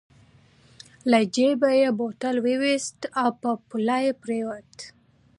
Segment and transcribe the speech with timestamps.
[1.09, 2.99] له جېبه يې بوتل واېست
[3.41, 4.73] په پوله پرېوت.